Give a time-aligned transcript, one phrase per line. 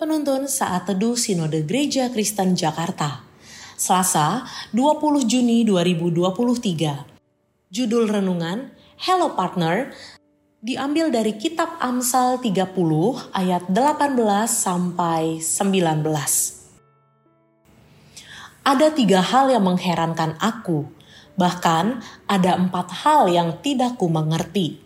[0.00, 3.20] Penuntun Saat Teduh Sinode Gereja Kristen Jakarta.
[3.76, 7.04] Selasa, 20 Juni 2023.
[7.68, 9.92] Judul renungan Hello Partner
[10.64, 12.72] diambil dari kitab Amsal 30
[13.36, 14.16] ayat 18
[14.48, 15.68] sampai 19.
[18.64, 20.88] Ada tiga hal yang mengherankan aku,
[21.36, 24.80] bahkan ada empat hal yang tidak ku mengerti.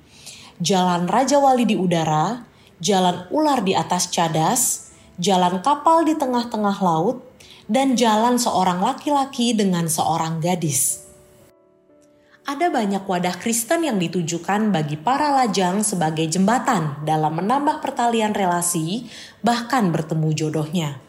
[0.58, 2.42] Jalan Raja Wali di udara,
[2.83, 7.22] jalan ular di atas cadas, jalan kapal di tengah-tengah laut,
[7.64, 11.05] dan jalan seorang laki-laki dengan seorang gadis.
[12.45, 19.08] Ada banyak wadah Kristen yang ditujukan bagi para lajang sebagai jembatan dalam menambah pertalian relasi,
[19.41, 21.00] bahkan bertemu jodohnya.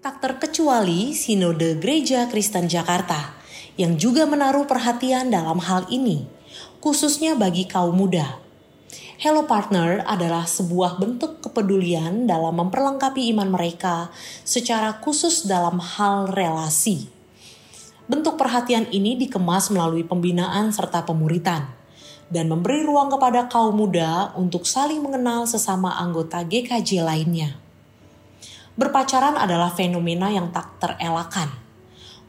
[0.00, 3.36] Tak terkecuali Sinode Gereja Kristen Jakarta
[3.76, 6.24] yang juga menaruh perhatian dalam hal ini,
[6.80, 8.45] khususnya bagi kaum muda.
[9.16, 14.12] Hello Partner adalah sebuah bentuk kepedulian dalam memperlengkapi iman mereka
[14.44, 17.08] secara khusus dalam hal relasi
[18.12, 21.64] Bentuk perhatian ini dikemas melalui pembinaan serta pemuritan
[22.28, 27.56] dan memberi ruang kepada kaum muda untuk saling mengenal sesama anggota GKJ lainnya.
[28.76, 31.48] Berpacaran adalah fenomena yang tak terelakkan,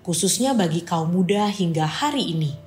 [0.08, 2.67] khususnya bagi kaum muda hingga hari ini.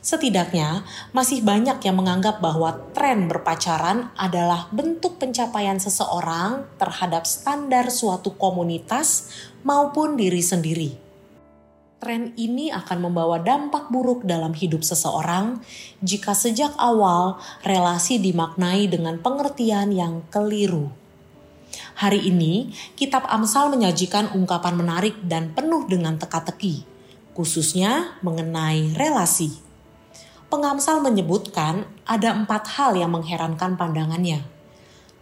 [0.00, 8.32] Setidaknya, masih banyak yang menganggap bahwa tren berpacaran adalah bentuk pencapaian seseorang terhadap standar suatu
[8.40, 9.28] komunitas
[9.60, 11.10] maupun diri sendiri
[12.00, 15.60] tren ini akan membawa dampak buruk dalam hidup seseorang
[16.00, 20.88] jika sejak awal relasi dimaknai dengan pengertian yang keliru.
[22.00, 26.82] Hari ini, Kitab Amsal menyajikan ungkapan menarik dan penuh dengan teka-teki,
[27.36, 29.69] khususnya mengenai relasi.
[30.50, 34.42] Pengamsal menyebutkan ada empat hal yang mengherankan pandangannya.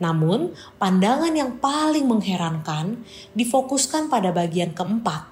[0.00, 3.04] Namun, pandangan yang paling mengherankan
[3.36, 5.28] difokuskan pada bagian keempat,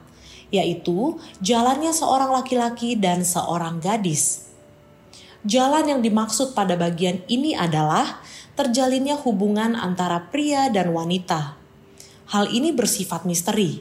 [0.52, 4.52] yaitu jalannya seorang laki-laki dan seorang gadis.
[5.48, 8.20] Jalan yang dimaksud pada bagian ini adalah
[8.52, 11.56] terjalinnya hubungan antara pria dan wanita.
[12.36, 13.80] Hal ini bersifat misteri,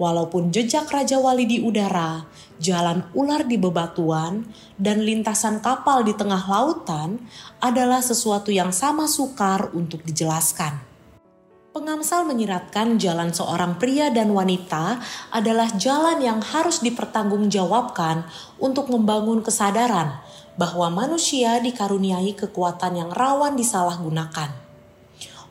[0.00, 2.26] walaupun jejak Raja Wali di udara,
[2.58, 7.22] jalan ular di bebatuan, dan lintasan kapal di tengah lautan
[7.62, 10.94] adalah sesuatu yang sama sukar untuk dijelaskan.
[11.74, 15.02] Pengamsal menyiratkan jalan seorang pria dan wanita
[15.34, 18.30] adalah jalan yang harus dipertanggungjawabkan
[18.62, 20.22] untuk membangun kesadaran
[20.54, 24.63] bahwa manusia dikaruniai kekuatan yang rawan disalahgunakan.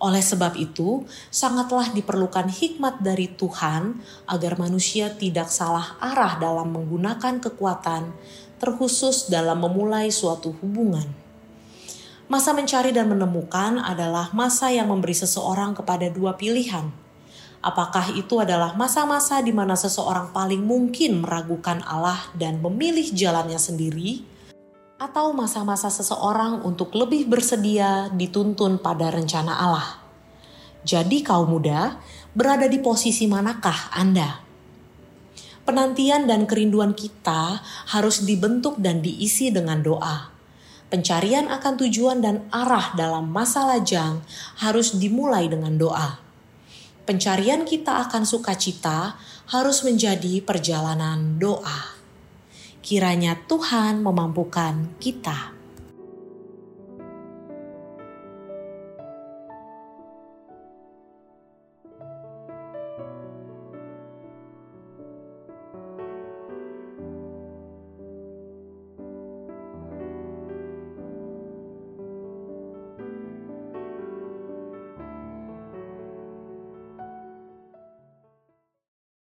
[0.02, 7.44] Oleh sebab itu, sangatlah diperlukan hikmat dari Tuhan agar manusia tidak salah arah dalam menggunakan
[7.44, 8.14] kekuatan,
[8.58, 11.06] terkhusus dalam memulai suatu hubungan.
[12.32, 16.90] Masa mencari dan menemukan adalah masa yang memberi seseorang kepada dua pilihan.
[17.64, 24.24] Apakah itu adalah masa-masa di mana seseorang paling mungkin meragukan Allah dan memilih jalannya sendiri,
[25.04, 30.00] atau masa-masa seseorang untuk lebih bersedia dituntun pada rencana Allah?
[30.88, 32.00] Jadi, kaum muda
[32.32, 34.40] berada di posisi manakah Anda?
[35.68, 37.60] Penantian dan kerinduan kita
[37.92, 40.34] harus dibentuk dan diisi dengan doa
[40.94, 44.22] Pencarian akan tujuan dan arah dalam masa lajang
[44.62, 46.22] harus dimulai dengan doa.
[47.10, 49.18] Pencarian kita akan sukacita
[49.50, 51.98] harus menjadi perjalanan doa.
[52.84, 55.63] Kiranya Tuhan memampukan kita.